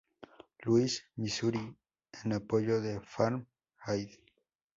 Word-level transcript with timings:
Louis, 0.63 1.03
Misuri 1.19 1.63
en 2.23 2.31
apoyo 2.33 2.81
de 2.81 2.99
Farm 3.01 3.45
Aid. 3.85 4.09